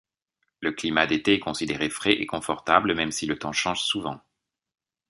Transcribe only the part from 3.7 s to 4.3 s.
souvent.